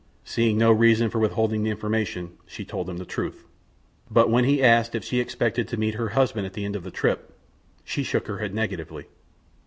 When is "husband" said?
6.17-6.47